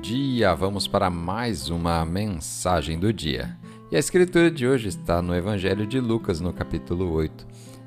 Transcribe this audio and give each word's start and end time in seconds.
dia! 0.00 0.54
Vamos 0.54 0.86
para 0.86 1.10
mais 1.10 1.68
uma 1.68 2.04
mensagem 2.04 2.96
do 2.96 3.12
dia. 3.12 3.58
E 3.90 3.96
a 3.96 3.98
escritura 3.98 4.48
de 4.48 4.68
hoje 4.68 4.88
está 4.88 5.20
no 5.20 5.34
Evangelho 5.34 5.84
de 5.84 5.98
Lucas, 5.98 6.40
no 6.40 6.52
capítulo 6.52 7.10
8, 7.10 7.44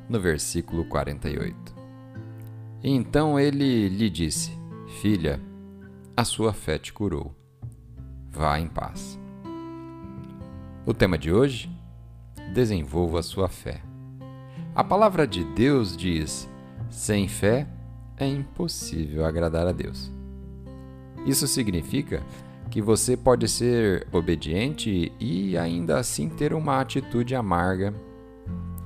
no 0.09 0.19
versículo 0.19 0.83
48. 0.83 1.55
Então 2.83 3.39
ele 3.39 3.87
lhe 3.87 4.09
disse: 4.09 4.51
Filha, 5.01 5.39
a 6.15 6.25
sua 6.25 6.51
fé 6.51 6.77
te 6.77 6.91
curou. 6.91 7.33
Vá 8.31 8.59
em 8.59 8.67
paz. 8.67 9.17
O 10.85 10.93
tema 10.93 11.17
de 11.17 11.31
hoje: 11.31 11.71
Desenvolva 12.53 13.19
a 13.19 13.23
sua 13.23 13.47
fé. 13.47 13.81
A 14.75 14.83
palavra 14.83 15.25
de 15.25 15.45
Deus 15.45 15.95
diz: 15.95 16.49
sem 16.89 17.29
fé 17.29 17.65
é 18.17 18.27
impossível 18.27 19.25
agradar 19.25 19.65
a 19.67 19.71
Deus. 19.71 20.16
Isso 21.27 21.45
significa 21.45 22.23
que 22.71 22.81
você 22.81 23.17
pode 23.17 23.49
ser 23.49 24.07
obediente 24.13 25.11
e 25.19 25.57
ainda 25.57 25.99
assim 25.99 26.29
ter 26.29 26.53
uma 26.53 26.79
atitude 26.79 27.35
amarga 27.35 27.93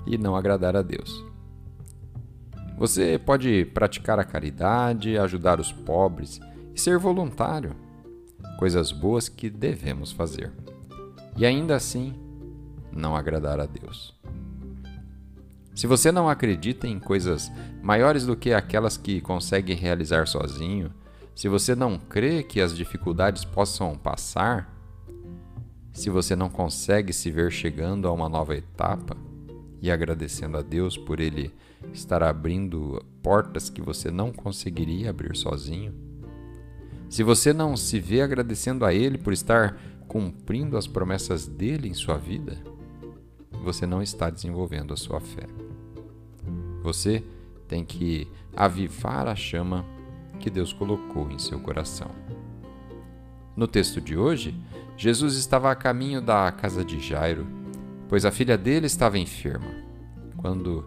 e 0.07 0.17
não 0.17 0.35
agradar 0.35 0.75
a 0.75 0.81
Deus. 0.81 1.23
Você 2.79 3.21
pode 3.23 3.65
praticar 3.65 4.17
a 4.19 4.23
caridade, 4.23 5.19
ajudar 5.19 5.59
os 5.59 5.71
pobres 5.71 6.39
e 6.73 6.81
ser 6.81 6.97
voluntário, 6.97 7.75
coisas 8.57 8.91
boas 8.91 9.29
que 9.29 9.47
devemos 9.47 10.11
fazer, 10.11 10.51
e 11.37 11.45
ainda 11.45 11.75
assim 11.75 12.15
não 12.91 13.15
agradar 13.15 13.59
a 13.59 13.67
Deus. 13.67 14.19
Se 15.75 15.85
você 15.85 16.11
não 16.11 16.27
acredita 16.27 16.87
em 16.87 16.99
coisas 16.99 17.51
maiores 17.83 18.25
do 18.25 18.35
que 18.35 18.51
aquelas 18.51 18.97
que 18.97 19.21
consegue 19.21 19.75
realizar 19.75 20.27
sozinho, 20.27 20.91
se 21.35 21.47
você 21.47 21.75
não 21.75 21.97
crê 21.97 22.43
que 22.43 22.61
as 22.61 22.75
dificuldades 22.75 23.45
possam 23.45 23.95
passar, 23.95 24.71
se 25.93 26.09
você 26.09 26.35
não 26.35 26.49
consegue 26.49 27.11
se 27.13 27.31
ver 27.31 27.51
chegando 27.51 28.07
a 28.07 28.11
uma 28.11 28.29
nova 28.29 28.55
etapa 28.55 29.17
e 29.81 29.91
agradecendo 29.91 30.57
a 30.57 30.61
Deus 30.61 30.97
por 30.97 31.19
Ele 31.19 31.53
estar 31.93 32.21
abrindo 32.21 33.03
portas 33.21 33.69
que 33.69 33.81
você 33.81 34.11
não 34.11 34.31
conseguiria 34.31 35.09
abrir 35.09 35.35
sozinho, 35.35 35.93
se 37.09 37.23
você 37.23 37.51
não 37.51 37.75
se 37.75 37.99
vê 37.99 38.21
agradecendo 38.21 38.85
a 38.85 38.93
Ele 38.93 39.17
por 39.17 39.33
estar 39.33 39.77
cumprindo 40.07 40.77
as 40.77 40.87
promessas 40.87 41.47
dele 41.47 41.89
em 41.89 41.93
sua 41.93 42.17
vida, 42.17 42.57
você 43.63 43.85
não 43.85 44.01
está 44.01 44.29
desenvolvendo 44.29 44.93
a 44.93 44.97
sua 44.97 45.19
fé. 45.19 45.47
Você 46.83 47.23
tem 47.67 47.85
que 47.85 48.27
avivar 48.55 49.27
a 49.27 49.35
chama 49.35 49.85
que 50.41 50.49
Deus 50.49 50.73
colocou 50.73 51.31
em 51.31 51.39
seu 51.39 51.59
coração. 51.59 52.11
No 53.55 53.67
texto 53.67 54.01
de 54.01 54.17
hoje, 54.17 54.55
Jesus 54.97 55.35
estava 55.35 55.71
a 55.71 55.75
caminho 55.75 56.21
da 56.21 56.51
casa 56.51 56.83
de 56.83 56.99
Jairo, 56.99 57.47
pois 58.09 58.25
a 58.25 58.31
filha 58.31 58.57
dele 58.57 58.87
estava 58.87 59.17
enferma, 59.17 59.71
quando, 60.35 60.85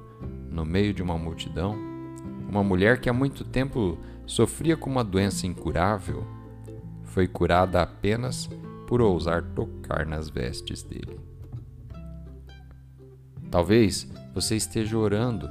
no 0.51 0.65
meio 0.65 0.93
de 0.93 1.03
uma 1.03 1.17
multidão, 1.17 1.77
uma 2.49 2.63
mulher 2.63 3.01
que 3.01 3.09
há 3.09 3.13
muito 3.13 3.45
tempo 3.45 3.97
sofria 4.27 4.77
com 4.77 4.91
uma 4.91 5.05
doença 5.05 5.47
incurável 5.47 6.27
foi 7.15 7.29
curada 7.29 7.81
apenas 7.81 8.51
por 8.89 9.01
ousar 9.01 9.41
tocar 9.41 10.05
nas 10.05 10.29
vestes 10.29 10.83
dele. 10.83 11.21
Talvez 13.51 14.11
você 14.35 14.57
esteja 14.57 14.99
orando, 14.99 15.49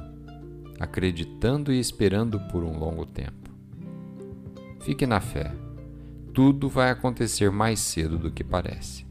acreditando 0.78 1.72
e 1.72 1.80
esperando 1.80 2.38
por 2.52 2.62
um 2.62 2.78
longo 2.78 3.06
tempo. 3.06 3.43
Fique 4.84 5.06
na 5.06 5.18
fé. 5.18 5.50
Tudo 6.34 6.68
vai 6.68 6.90
acontecer 6.90 7.50
mais 7.50 7.80
cedo 7.80 8.18
do 8.18 8.30
que 8.30 8.44
parece. 8.44 9.06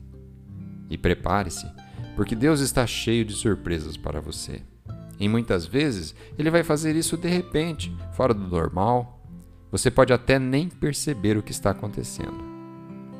E 0.87 0.99
prepare-se, 0.99 1.65
porque 2.15 2.35
Deus 2.35 2.59
está 2.59 2.85
cheio 2.85 3.25
de 3.25 3.33
surpresas 3.33 3.97
para 3.97 4.21
você. 4.21 4.61
E 5.19 5.27
muitas 5.27 5.65
vezes 5.65 6.13
ele 6.37 6.51
vai 6.51 6.61
fazer 6.63 6.95
isso 6.95 7.17
de 7.17 7.27
repente, 7.27 7.91
fora 8.11 8.35
do 8.35 8.47
normal. 8.47 9.19
Você 9.71 9.89
pode 9.89 10.13
até 10.13 10.37
nem 10.37 10.69
perceber 10.69 11.37
o 11.37 11.41
que 11.41 11.51
está 11.51 11.71
acontecendo. 11.71 12.43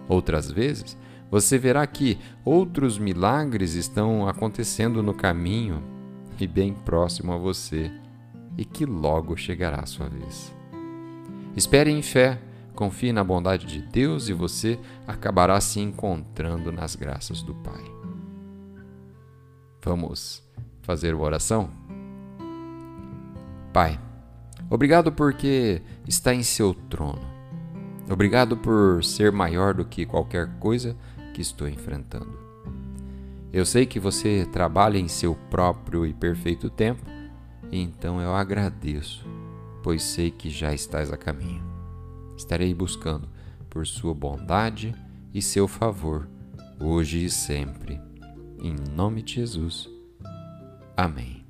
Outras 0.08 0.52
vezes, 0.52 0.96
você 1.32 1.58
verá 1.58 1.88
que 1.88 2.20
outros 2.46 3.00
milagres 3.00 3.74
estão 3.74 4.28
acontecendo 4.28 5.02
no 5.02 5.16
caminho 5.16 5.82
e 6.40 6.46
bem 6.46 6.72
próximo 6.72 7.34
a 7.34 7.38
você, 7.38 7.92
e 8.56 8.64
que 8.64 8.86
logo 8.86 9.36
chegará 9.36 9.80
a 9.80 9.88
sua 9.88 10.08
vez. 10.08 10.54
Espere 11.56 11.92
em 11.92 12.02
fé, 12.02 12.40
confie 12.76 13.14
na 13.14 13.24
bondade 13.24 13.66
de 13.66 13.82
Deus 13.82 14.30
e 14.30 14.34
você 14.34 14.80
acabará 15.08 15.60
se 15.62 15.80
encontrando 15.80 16.72
nas 16.72 16.96
graças 16.96 17.42
do 17.42 17.54
Pai. 17.56 17.84
Vamos 19.84 20.44
fazer 20.82 21.14
uma 21.14 21.26
oração? 21.26 21.70
Pai, 23.72 24.00
obrigado 24.70 25.12
porque 25.12 25.82
está 26.08 26.34
em 26.34 26.44
seu 26.44 26.74
trono. 26.74 27.32
Obrigado 28.10 28.58
por 28.58 29.04
ser 29.04 29.32
maior 29.32 29.74
do 29.74 29.86
que 29.86 30.06
qualquer 30.06 30.60
coisa 30.60 30.96
que 31.34 31.42
estou 31.42 31.68
enfrentando. 31.68 32.38
Eu 33.52 33.66
sei 33.66 33.86
que 33.86 34.00
você 34.00 34.48
trabalha 34.52 34.98
em 34.98 35.08
seu 35.08 35.36
próprio 35.50 36.06
e 36.06 36.14
perfeito 36.14 36.70
tempo, 36.70 37.04
então 37.72 38.20
eu 38.20 38.36
agradeço 38.36 39.26
pois 39.84 40.02
sei 40.02 40.32
que 40.32 40.50
já 40.50 40.74
estás 40.74 41.12
a 41.12 41.18
caminho. 41.18 41.73
Estarei 42.38 42.74
buscando 42.74 43.28
por 43.70 43.86
sua 43.88 44.14
bondade 44.14 44.94
e 45.34 45.42
seu 45.42 45.68
favor, 45.68 46.28
hoje 46.80 47.26
e 47.26 47.30
sempre. 47.30 48.00
Em 48.62 48.76
nome 48.96 49.22
de 49.22 49.36
Jesus. 49.36 49.90
Amém. 50.96 51.43